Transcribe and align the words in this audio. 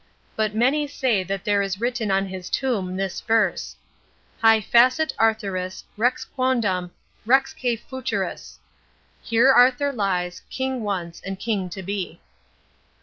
But 0.35 0.55
many 0.55 0.87
say 0.87 1.21
that 1.25 1.43
there 1.45 1.61
is 1.61 1.79
written 1.79 2.09
on 2.09 2.25
his 2.25 2.49
tomb 2.49 2.97
this 2.97 3.21
verse: 3.21 3.75
"Hie 4.41 4.59
facet 4.59 5.13
Arthurus, 5.19 5.83
Rex 5.95 6.25
quondam, 6.25 6.89
Rexque 7.23 7.77
futurus." 7.87 8.57
Here 9.21 9.51
Arthur 9.51 9.93
lies, 9.93 10.41
King 10.49 10.81
once 10.81 11.21
and 11.23 11.37
King 11.37 11.69
to 11.69 11.83
be. 11.83 12.19